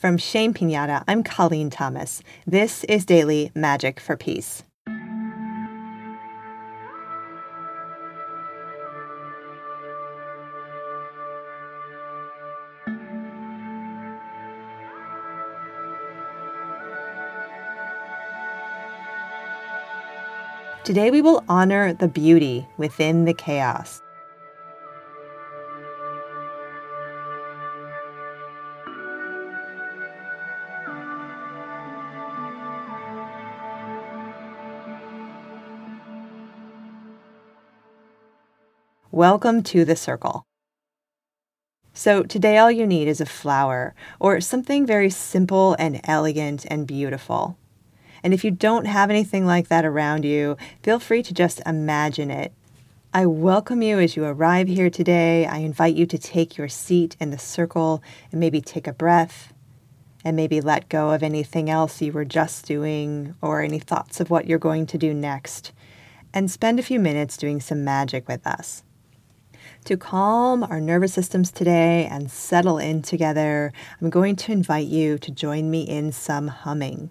From 0.00 0.16
Shame 0.16 0.54
Pinata, 0.54 1.04
I'm 1.06 1.22
Colleen 1.22 1.68
Thomas. 1.68 2.22
This 2.46 2.84
is 2.84 3.04
Daily 3.04 3.52
Magic 3.54 4.00
for 4.00 4.16
Peace. 4.16 4.62
Today 20.82 21.10
we 21.10 21.20
will 21.20 21.44
honor 21.46 21.92
the 21.92 22.08
beauty 22.08 22.66
within 22.78 23.26
the 23.26 23.34
chaos. 23.34 24.00
Welcome 39.12 39.64
to 39.64 39.84
the 39.84 39.96
circle. 39.96 40.44
So, 41.92 42.22
today 42.22 42.58
all 42.58 42.70
you 42.70 42.86
need 42.86 43.08
is 43.08 43.20
a 43.20 43.26
flower 43.26 43.92
or 44.20 44.40
something 44.40 44.86
very 44.86 45.10
simple 45.10 45.74
and 45.80 46.00
elegant 46.04 46.64
and 46.70 46.86
beautiful. 46.86 47.58
And 48.22 48.32
if 48.32 48.44
you 48.44 48.52
don't 48.52 48.84
have 48.84 49.10
anything 49.10 49.44
like 49.46 49.66
that 49.66 49.84
around 49.84 50.24
you, 50.24 50.56
feel 50.84 51.00
free 51.00 51.24
to 51.24 51.34
just 51.34 51.60
imagine 51.66 52.30
it. 52.30 52.52
I 53.12 53.26
welcome 53.26 53.82
you 53.82 53.98
as 53.98 54.14
you 54.14 54.24
arrive 54.24 54.68
here 54.68 54.90
today. 54.90 55.44
I 55.44 55.56
invite 55.56 55.96
you 55.96 56.06
to 56.06 56.16
take 56.16 56.56
your 56.56 56.68
seat 56.68 57.16
in 57.18 57.30
the 57.30 57.38
circle 57.38 58.04
and 58.30 58.38
maybe 58.38 58.60
take 58.60 58.86
a 58.86 58.92
breath 58.92 59.52
and 60.24 60.36
maybe 60.36 60.60
let 60.60 60.88
go 60.88 61.10
of 61.10 61.24
anything 61.24 61.68
else 61.68 62.00
you 62.00 62.12
were 62.12 62.24
just 62.24 62.64
doing 62.64 63.34
or 63.42 63.60
any 63.60 63.80
thoughts 63.80 64.20
of 64.20 64.30
what 64.30 64.46
you're 64.46 64.60
going 64.60 64.86
to 64.86 64.98
do 64.98 65.12
next 65.12 65.72
and 66.32 66.48
spend 66.48 66.78
a 66.78 66.84
few 66.84 67.00
minutes 67.00 67.36
doing 67.36 67.60
some 67.60 67.82
magic 67.82 68.28
with 68.28 68.46
us 68.46 68.84
to 69.84 69.96
calm 69.96 70.62
our 70.62 70.80
nervous 70.80 71.12
systems 71.12 71.50
today 71.50 72.06
and 72.10 72.30
settle 72.30 72.78
in 72.78 73.02
together, 73.02 73.72
I'm 74.00 74.10
going 74.10 74.36
to 74.36 74.52
invite 74.52 74.86
you 74.86 75.18
to 75.18 75.30
join 75.30 75.70
me 75.70 75.82
in 75.82 76.12
some 76.12 76.48
humming. 76.48 77.10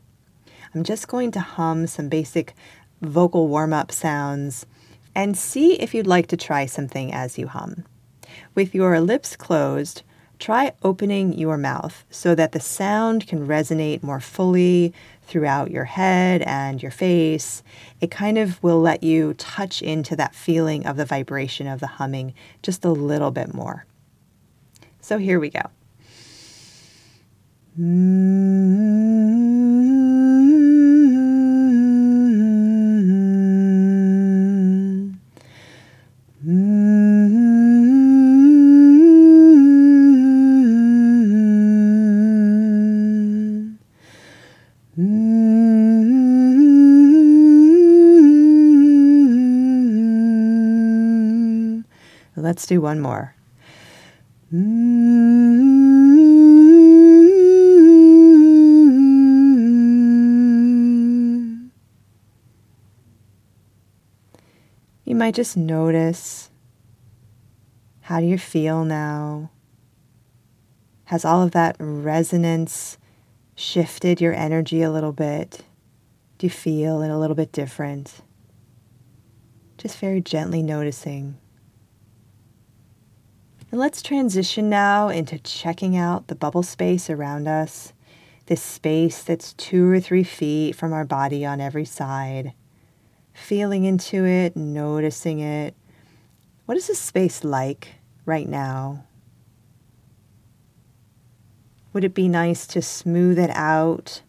I'm 0.74 0.84
just 0.84 1.08
going 1.08 1.32
to 1.32 1.40
hum 1.40 1.88
some 1.88 2.10
basic 2.10 2.54
vocal 3.02 3.48
warm 3.48 3.74
up 3.74 3.92
sounds 3.92 4.66
and 5.16 5.38
see 5.38 5.74
if 5.82 5.94
you'd 5.94 6.08
like 6.08 6.28
to 6.28 6.38
try 6.38 6.66
something 6.66 7.12
as 7.12 7.38
you 7.38 7.48
hum. 7.48 7.86
With 8.54 8.76
your 8.76 9.00
lips 9.00 9.36
closed, 9.36 10.04
try 10.38 10.74
opening 10.84 11.34
your 11.34 11.58
mouth 11.58 12.06
so 12.10 12.36
that 12.36 12.52
the 12.52 12.60
sound 12.60 13.28
can 13.28 13.48
resonate 13.48 14.04
more 14.04 14.20
fully 14.20 14.94
throughout 15.30 15.72
your 15.72 15.86
head 15.86 16.42
and 16.42 16.82
your 16.82 16.92
face. 16.92 17.64
It 18.02 18.12
kind 18.12 18.38
of 18.38 18.62
will 18.64 18.82
let 18.82 19.04
you 19.04 19.34
touch 19.36 19.82
into 19.82 20.16
that 20.16 20.36
feeling 20.36 20.86
of 20.86 20.98
the 20.98 21.06
vibration 21.06 21.68
of 21.68 21.80
the 21.80 21.88
humming 21.88 22.34
just 22.64 22.84
a 22.84 22.92
little 22.92 23.32
bit 23.32 23.54
more. 23.54 23.86
So 25.00 25.18
here 25.18 25.40
we 25.40 25.50
go. 25.50 25.62
Mm. 27.80 29.39
Let's 52.50 52.66
do 52.66 52.82
one 52.82 53.00
more. 53.00 53.36
You 65.06 65.14
might 65.14 65.36
just 65.36 65.56
notice 65.56 66.50
how 68.02 68.20
do 68.20 68.26
you 68.26 68.40
feel 68.40 68.84
now? 68.84 69.52
Has 71.04 71.24
all 71.24 71.44
of 71.44 71.52
that 71.52 71.76
resonance 71.78 72.98
shifted 73.54 74.20
your 74.20 74.34
energy 74.34 74.82
a 74.82 74.90
little 74.90 75.14
bit? 75.14 75.62
Do 76.40 76.48
you 76.48 76.50
feel 76.50 77.04
it 77.04 77.12
a 77.12 77.18
little 77.20 77.36
bit 77.36 77.52
different? 77.52 78.22
Just 79.78 80.00
very 80.00 80.22
gently 80.22 80.64
noticing. 80.64 81.38
And 83.72 83.80
let's 83.80 84.02
transition 84.02 84.68
now 84.68 85.10
into 85.10 85.38
checking 85.38 85.96
out 85.96 86.28
the 86.28 86.36
bubble 86.36 86.64
space 86.64 87.08
around 87.08 87.48
us, 87.48 87.94
this 88.48 88.64
space 88.64 89.22
that's 89.22 89.54
two 89.54 89.88
or 89.92 90.00
three 90.00 90.24
feet 90.24 90.76
from 90.76 90.92
our 90.92 91.06
body 91.06 91.46
on 91.46 91.62
every 91.62 91.86
side. 91.86 92.54
Feeling 93.32 93.84
into 93.84 94.26
it, 94.26 94.56
noticing 94.56 95.40
it. 95.40 95.76
What 96.66 96.78
is 96.78 96.88
this 96.88 97.00
space 97.00 97.44
like 97.44 97.90
right 98.26 98.50
now? 98.50 99.06
Would 101.94 102.04
it 102.04 102.16
be 102.16 102.28
nice 102.28 102.66
to 102.68 102.82
smooth 102.82 103.38
it 103.38 103.52
out 103.52 104.24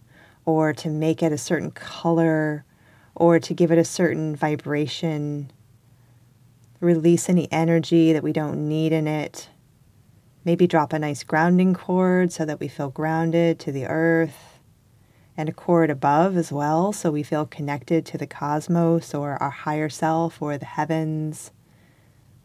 or 0.44 0.74
to 0.74 0.90
make 0.90 1.22
it 1.22 1.32
a 1.32 1.38
certain 1.38 1.70
color 1.70 2.66
or 3.14 3.38
to 3.38 3.54
give 3.54 3.72
it 3.72 3.78
a 3.78 3.84
certain 3.84 4.36
vibration? 4.36 5.50
Release 6.80 7.28
any 7.28 7.46
energy 7.52 8.14
that 8.14 8.22
we 8.22 8.32
don't 8.32 8.66
need 8.66 8.90
in 8.90 9.06
it. 9.06 9.50
Maybe 10.46 10.66
drop 10.66 10.94
a 10.94 10.98
nice 10.98 11.22
grounding 11.22 11.74
cord 11.74 12.32
so 12.32 12.46
that 12.46 12.58
we 12.58 12.68
feel 12.68 12.88
grounded 12.88 13.58
to 13.60 13.70
the 13.70 13.84
earth, 13.84 14.58
and 15.36 15.46
a 15.50 15.52
cord 15.52 15.90
above 15.90 16.38
as 16.38 16.50
well 16.50 16.94
so 16.94 17.10
we 17.10 17.22
feel 17.22 17.44
connected 17.44 18.06
to 18.06 18.16
the 18.16 18.26
cosmos 18.26 19.12
or 19.12 19.32
our 19.42 19.50
higher 19.50 19.90
self 19.90 20.40
or 20.40 20.56
the 20.56 20.64
heavens. 20.64 21.50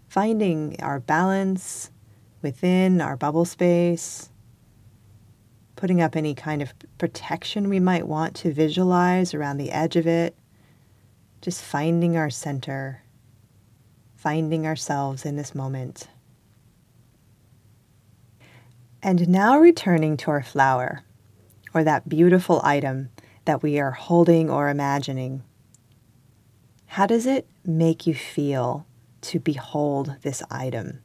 Finding 0.09 0.75
our 0.81 0.99
balance 0.99 1.89
within 2.41 2.99
our 2.99 3.15
bubble 3.15 3.45
space, 3.45 4.31
putting 5.77 6.01
up 6.01 6.17
any 6.17 6.35
kind 6.35 6.61
of 6.61 6.73
protection 6.97 7.69
we 7.69 7.79
might 7.79 8.05
want 8.05 8.35
to 8.35 8.51
visualize 8.51 9.33
around 9.33 9.59
the 9.59 9.71
edge 9.71 9.95
of 9.95 10.05
it, 10.05 10.35
just 11.41 11.61
finding 11.61 12.17
our 12.17 12.29
center 12.29 13.01
finding 14.25 14.65
ourselves 14.65 15.23
in 15.23 15.35
this 15.35 15.53
moment. 15.53 16.07
And 19.03 19.29
now 19.29 19.59
returning 19.59 20.17
to 20.17 20.31
our 20.31 20.41
flower, 20.41 21.03
or 21.75 21.83
that 21.83 22.09
beautiful 22.09 22.59
item 22.63 23.09
that 23.45 23.61
we 23.61 23.79
are 23.79 23.91
holding 23.91 24.49
or 24.49 24.69
imagining. 24.69 25.43
How 26.87 27.05
does 27.05 27.27
it 27.27 27.47
make 27.63 28.07
you 28.07 28.15
feel 28.15 28.87
to 29.21 29.39
behold 29.39 30.15
this 30.23 30.41
item? 30.49 31.01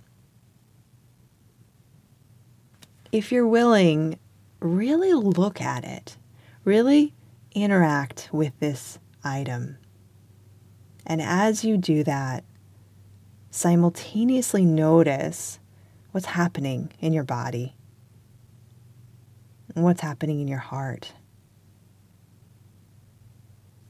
If 3.12 3.30
you're 3.30 3.46
willing, 3.46 4.18
really 4.60 5.12
look 5.12 5.60
at 5.60 5.84
it, 5.84 6.16
really 6.64 7.12
interact 7.54 8.30
with 8.32 8.58
this 8.60 8.98
item. 9.22 9.76
And 11.04 11.20
as 11.20 11.66
you 11.66 11.76
do 11.76 12.02
that, 12.04 12.44
simultaneously 13.50 14.64
notice 14.64 15.58
what's 16.12 16.26
happening 16.26 16.90
in 17.00 17.12
your 17.12 17.24
body 17.24 17.74
and 19.74 19.84
what's 19.84 20.00
happening 20.00 20.40
in 20.40 20.48
your 20.48 20.58
heart. 20.58 21.12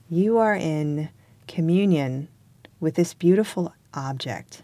You 0.09 0.39
are 0.39 0.55
in 0.55 1.11
communion 1.47 2.29
with 2.81 2.95
this 2.95 3.15
beautiful 3.15 3.75
object. 3.95 4.63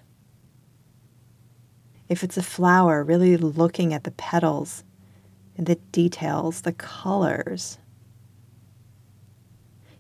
If 2.09 2.23
it's 2.23 2.37
a 2.37 2.43
flower, 2.43 3.03
really 3.03 3.37
looking 3.37 3.93
at 3.93 4.05
the 4.05 4.11
petals 4.13 4.85
and 5.57 5.67
the 5.67 5.77
details, 5.93 6.63
the 6.63 6.73
colors. 6.73 7.79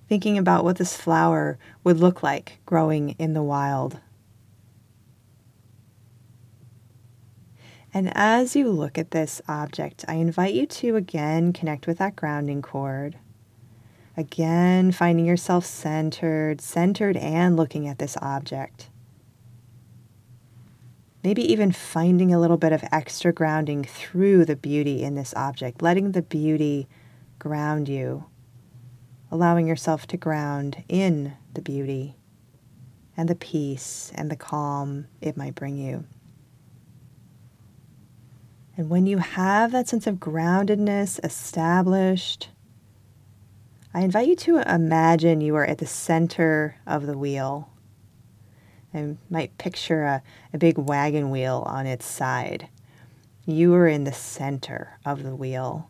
Thinking 0.09 0.39
about 0.39 0.65
what 0.65 0.77
this 0.77 0.97
flower 0.97 1.59
would 1.83 1.99
look 1.99 2.23
like 2.23 2.61
growing 2.65 3.11
in 3.19 3.35
the 3.35 3.43
wild. 3.43 3.99
And 7.97 8.13
as 8.15 8.55
you 8.55 8.69
look 8.69 8.99
at 8.99 9.13
this 9.13 9.41
object, 9.49 10.05
I 10.07 10.17
invite 10.17 10.53
you 10.53 10.67
to 10.67 10.97
again 10.97 11.55
connect 11.55 11.87
with 11.87 11.97
that 11.97 12.15
grounding 12.15 12.61
cord. 12.61 13.17
Again, 14.19 14.93
finding 14.93 15.25
yourself 15.25 15.65
centered, 15.65 16.61
centered 16.61 17.17
and 17.17 17.57
looking 17.57 17.89
at 17.89 17.99
this 17.99 18.19
object. 18.21 18.91
maybe 21.25 21.41
even 21.51 21.73
finding 21.73 22.35
a 22.35 22.39
little 22.39 22.59
bit 22.59 22.73
of 22.73 22.85
extra 22.93 23.33
grounding 23.33 23.83
through 23.83 24.45
the 24.45 24.57
beauty 24.57 25.03
in 25.03 25.15
this 25.15 25.33
object, 25.35 25.81
letting 25.81 26.13
the 26.13 26.21
beauty 26.21 26.87
ground 27.39 27.89
you, 27.89 28.27
allowing 29.31 29.67
yourself 29.67 30.07
to 30.07 30.19
ground 30.19 30.85
in 30.87 31.33
the 31.55 31.63
beauty 31.63 32.15
and 33.17 33.27
the 33.27 33.35
peace 33.35 34.13
and 34.15 34.31
the 34.31 34.37
calm 34.37 35.07
it 35.23 35.35
might 35.35 35.55
bring 35.55 35.79
you. 35.79 36.05
And 38.77 38.91
when 38.91 39.07
you 39.07 39.19
have 39.19 39.73
that 39.73 39.89
sense 39.89 40.07
of 40.07 40.17
groundedness 40.17 41.25
established, 41.25 42.51
I 43.95 44.03
invite 44.03 44.29
you 44.29 44.37
to 44.37 44.59
imagine 44.59 45.41
you 45.41 45.57
are 45.57 45.65
at 45.65 45.79
the 45.79 45.87
center 45.87 46.77
of 46.87 47.07
the 47.07 47.17
wheel. 47.17 47.71
I 48.93 49.17
might 49.31 49.57
picture 49.57 50.03
a, 50.03 50.23
a 50.53 50.59
big 50.59 50.77
wagon 50.77 51.31
wheel 51.31 51.63
on 51.67 51.87
its 51.87 52.05
side. 52.05 52.69
You 53.47 53.73
are 53.75 53.89
in 53.89 54.05
the 54.05 54.13
center 54.13 54.99
of 55.07 55.23
the 55.23 55.35
wheel. 55.35 55.89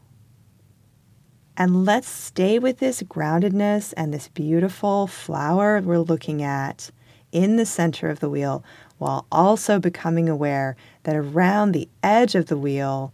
And 1.57 1.85
let's 1.85 2.09
stay 2.09 2.59
with 2.59 2.79
this 2.79 3.03
groundedness 3.03 3.95
and 3.97 4.13
this 4.13 4.29
beautiful 4.29 5.07
flower 5.07 5.81
we're 5.81 5.99
looking 5.99 6.43
at 6.43 6.91
in 7.33 7.57
the 7.57 7.67
center 7.67 8.11
of 8.11 8.21
the 8.21 8.31
wheel 8.31 8.63
while 8.99 9.27
also 9.31 9.79
becoming 9.79 10.29
aware 10.29 10.77
that 11.03 11.17
around 11.17 11.73
the 11.73 11.89
edge 12.03 12.35
of 12.35 12.47
the 12.47 12.57
wheel, 12.57 13.13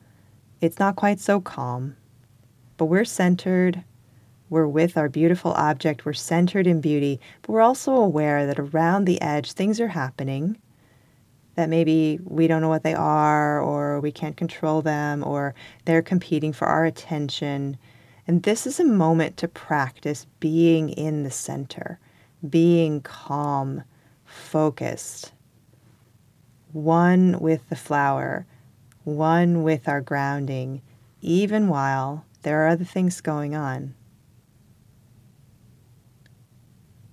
it's 0.61 0.79
not 0.79 0.97
quite 0.97 1.21
so 1.21 1.41
calm, 1.41 1.97
but 2.77 2.87
we're 2.87 3.05
centered. 3.05 3.83
We're 4.49 4.67
with 4.67 4.97
our 4.97 5.09
beautiful 5.09 5.53
object. 5.53 6.05
We're 6.05 6.13
centered 6.13 6.67
in 6.67 6.81
beauty, 6.81 7.21
but 7.41 7.51
we're 7.51 7.63
also 7.63 7.93
aware 7.93 8.47
that 8.47 8.59
around 8.59 9.05
the 9.05 9.21
edge, 9.21 9.53
things 9.53 9.81
are 9.81 9.89
happening 9.89 10.59
that 11.55 11.69
maybe 11.69 12.19
we 12.25 12.47
don't 12.47 12.63
know 12.63 12.69
what 12.69 12.83
they 12.83 12.95
are, 12.95 13.61
or 13.61 14.01
we 14.01 14.11
can't 14.11 14.37
control 14.37 14.83
them, 14.83 15.23
or 15.23 15.55
they're 15.85 16.03
competing 16.03 16.53
for 16.53 16.67
our 16.67 16.85
attention. 16.85 17.77
And 18.27 18.43
this 18.43 18.67
is 18.67 18.81
a 18.81 18.85
moment 18.85 19.37
to 19.39 19.49
practice 19.49 20.27
being 20.41 20.91
in 20.91 21.25
the 21.25 21.31
center, 21.31 21.99
being 22.49 23.03
calm, 23.03 23.83
focused, 24.25 25.33
one 26.73 27.39
with 27.39 27.69
the 27.69 27.77
flower, 27.77 28.47
one 29.05 29.63
with 29.63 29.89
our 29.89 30.01
grounding, 30.01 30.83
even 31.21 31.69
while 31.69 32.25
there 32.43 32.65
are 32.65 32.69
other 32.69 32.85
things 32.85 33.21
going 33.21 33.55
on. 33.55 33.95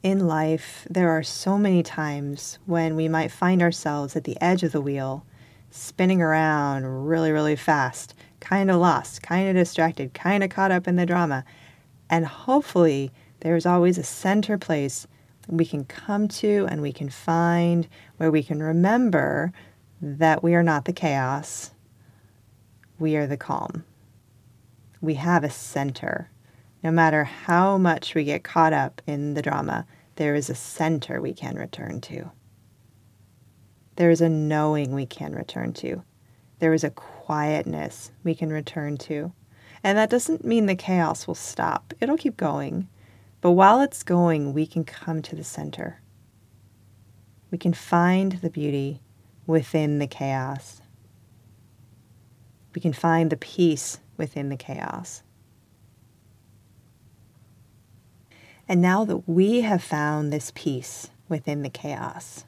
In 0.01 0.27
life, 0.27 0.87
there 0.89 1.09
are 1.09 1.23
so 1.23 1.57
many 1.57 1.83
times 1.83 2.57
when 2.65 2.95
we 2.95 3.09
might 3.09 3.31
find 3.31 3.61
ourselves 3.61 4.15
at 4.15 4.23
the 4.23 4.41
edge 4.41 4.63
of 4.63 4.71
the 4.71 4.81
wheel, 4.81 5.25
spinning 5.71 6.21
around 6.21 7.05
really, 7.05 7.31
really 7.31 7.57
fast, 7.57 8.15
kind 8.39 8.71
of 8.71 8.79
lost, 8.79 9.21
kind 9.21 9.49
of 9.49 9.55
distracted, 9.55 10.13
kind 10.13 10.43
of 10.43 10.49
caught 10.49 10.71
up 10.71 10.87
in 10.87 10.95
the 10.95 11.05
drama. 11.05 11.43
And 12.09 12.25
hopefully, 12.25 13.11
there's 13.41 13.65
always 13.65 13.97
a 13.97 14.03
center 14.03 14.57
place 14.57 15.05
we 15.49 15.65
can 15.65 15.83
come 15.85 16.27
to 16.27 16.67
and 16.69 16.81
we 16.81 16.93
can 16.93 17.09
find 17.09 17.87
where 18.17 18.31
we 18.31 18.43
can 18.43 18.61
remember 18.61 19.51
that 20.01 20.43
we 20.43 20.53
are 20.55 20.63
not 20.63 20.85
the 20.85 20.93
chaos, 20.93 21.71
we 22.99 23.15
are 23.15 23.27
the 23.27 23.37
calm. 23.37 23.83
We 25.01 25.15
have 25.15 25.43
a 25.43 25.49
center. 25.49 26.29
No 26.83 26.91
matter 26.91 27.23
how 27.23 27.77
much 27.77 28.15
we 28.15 28.23
get 28.23 28.43
caught 28.43 28.73
up 28.73 29.01
in 29.07 29.33
the 29.33 29.41
drama, 29.41 29.85
there 30.15 30.35
is 30.35 30.49
a 30.49 30.55
center 30.55 31.19
we 31.21 31.33
can 31.33 31.55
return 31.55 32.01
to. 32.01 32.31
There 33.95 34.11
is 34.11 34.21
a 34.21 34.29
knowing 34.29 34.93
we 34.93 35.05
can 35.05 35.33
return 35.33 35.73
to. 35.73 36.03
There 36.59 36.73
is 36.73 36.83
a 36.83 36.89
quietness 36.89 38.11
we 38.23 38.35
can 38.35 38.49
return 38.49 38.97
to. 38.99 39.33
And 39.83 39.97
that 39.97 40.09
doesn't 40.09 40.45
mean 40.45 40.65
the 40.65 40.75
chaos 40.75 41.25
will 41.25 41.35
stop, 41.35 41.93
it'll 41.99 42.17
keep 42.17 42.37
going. 42.37 42.87
But 43.41 43.51
while 43.51 43.81
it's 43.81 44.03
going, 44.03 44.53
we 44.53 44.65
can 44.67 44.83
come 44.83 45.21
to 45.21 45.35
the 45.35 45.43
center. 45.43 46.01
We 47.51 47.57
can 47.57 47.73
find 47.73 48.33
the 48.33 48.49
beauty 48.49 49.01
within 49.47 49.99
the 49.99 50.07
chaos. 50.07 50.81
We 52.75 52.81
can 52.81 52.93
find 52.93 53.29
the 53.29 53.37
peace 53.37 53.99
within 54.17 54.49
the 54.49 54.57
chaos. 54.57 55.23
And 58.67 58.81
now 58.81 59.03
that 59.05 59.27
we 59.27 59.61
have 59.61 59.81
found 59.81 60.31
this 60.31 60.51
peace 60.53 61.09
within 61.27 61.63
the 61.63 61.69
chaos, 61.69 62.45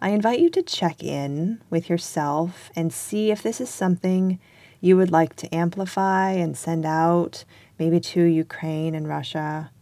I 0.00 0.10
invite 0.10 0.38
you 0.38 0.48
to 0.50 0.62
check 0.62 1.02
in 1.02 1.60
with 1.70 1.90
yourself 1.90 2.70
and 2.76 2.92
see 2.92 3.32
if 3.32 3.42
this 3.42 3.60
is 3.60 3.68
something 3.68 4.38
you 4.80 4.96
would 4.96 5.10
like 5.10 5.34
to 5.36 5.52
amplify 5.52 6.30
and 6.30 6.56
send 6.56 6.86
out, 6.86 7.44
maybe 7.80 7.98
to 7.98 8.22
Ukraine 8.22 8.94
and 8.94 9.08
Russia, 9.08 9.72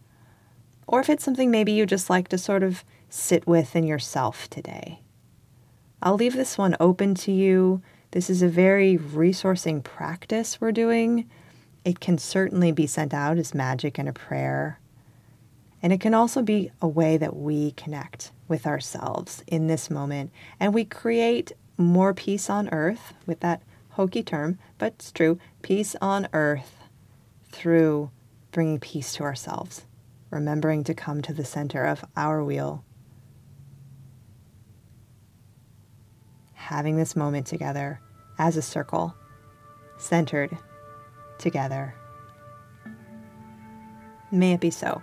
or 0.87 1.01
if 1.01 1.09
it's 1.09 1.23
something 1.23 1.51
maybe 1.51 1.73
you 1.73 1.85
just 1.85 2.09
like 2.09 2.29
to 2.29 2.37
sort 2.37 2.63
of 2.63 2.83
sit 3.09 3.45
with 3.45 3.75
in 3.75 3.85
yourself 3.85 4.49
today. 4.49 5.01
I'll 6.01 6.15
leave 6.15 6.35
this 6.35 6.57
one 6.57 6.75
open 6.79 7.15
to 7.15 7.31
you. 7.31 7.81
This 8.11 8.29
is 8.29 8.41
a 8.41 8.47
very 8.47 8.97
resourcing 8.97 9.83
practice 9.83 10.61
we're 10.61 10.71
doing. 10.71 11.29
It 11.83 11.99
can 11.99 12.17
certainly 12.17 12.71
be 12.71 12.87
sent 12.87 13.13
out 13.13 13.37
as 13.37 13.53
magic 13.53 13.97
and 13.97 14.07
a 14.07 14.13
prayer. 14.13 14.79
And 15.81 15.91
it 15.93 16.01
can 16.01 16.13
also 16.13 16.41
be 16.41 16.71
a 16.81 16.87
way 16.87 17.17
that 17.17 17.35
we 17.35 17.71
connect 17.71 18.31
with 18.47 18.65
ourselves 18.65 19.43
in 19.47 19.67
this 19.67 19.89
moment 19.89 20.31
and 20.59 20.73
we 20.73 20.85
create 20.85 21.51
more 21.77 22.13
peace 22.13 22.49
on 22.49 22.69
earth 22.69 23.13
with 23.25 23.41
that 23.41 23.61
hokey 23.91 24.23
term, 24.23 24.57
but 24.77 24.93
it's 24.93 25.11
true 25.11 25.39
peace 25.61 25.95
on 26.01 26.27
earth 26.33 26.77
through 27.51 28.09
bringing 28.51 28.79
peace 28.79 29.13
to 29.15 29.23
ourselves 29.23 29.86
remembering 30.29 30.83
to 30.85 30.93
come 30.93 31.21
to 31.21 31.33
the 31.33 31.45
center 31.45 31.85
of 31.85 32.03
our 32.15 32.43
wheel. 32.43 32.83
Having 36.53 36.97
this 36.97 37.15
moment 37.15 37.47
together 37.47 38.01
as 38.37 38.57
a 38.57 38.61
circle, 38.61 39.15
centered 39.97 40.57
together. 41.37 41.95
May 44.31 44.53
it 44.53 44.59
be 44.59 44.71
so. 44.71 45.01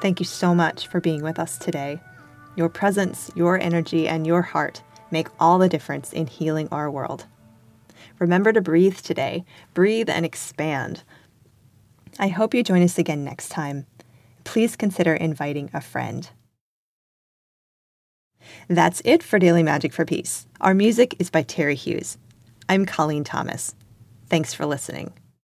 Thank 0.00 0.18
you 0.18 0.24
so 0.24 0.54
much 0.54 0.86
for 0.86 0.98
being 0.98 1.22
with 1.22 1.38
us 1.38 1.58
today. 1.58 2.00
Your 2.56 2.70
presence, 2.70 3.30
your 3.34 3.60
energy, 3.60 4.08
and 4.08 4.26
your 4.26 4.40
heart 4.40 4.82
make 5.10 5.28
all 5.38 5.58
the 5.58 5.68
difference 5.68 6.12
in 6.12 6.26
healing 6.26 6.68
our 6.72 6.90
world. 6.90 7.26
Remember 8.18 8.52
to 8.52 8.62
breathe 8.62 8.96
today, 8.96 9.44
breathe 9.74 10.08
and 10.08 10.24
expand. 10.24 11.02
I 12.18 12.28
hope 12.28 12.54
you 12.54 12.62
join 12.62 12.82
us 12.82 12.98
again 12.98 13.24
next 13.24 13.50
time. 13.50 13.86
Please 14.44 14.74
consider 14.74 15.14
inviting 15.14 15.68
a 15.74 15.82
friend. 15.82 16.30
That's 18.68 19.02
it 19.04 19.22
for 19.22 19.38
Daily 19.38 19.62
Magic 19.62 19.92
for 19.92 20.06
Peace. 20.06 20.46
Our 20.62 20.72
music 20.74 21.14
is 21.18 21.28
by 21.28 21.42
Terry 21.42 21.74
Hughes. 21.74 22.16
I'm 22.68 22.86
Colleen 22.86 23.24
Thomas. 23.24 23.74
Thanks 24.28 24.54
for 24.54 24.64
listening. 24.64 25.12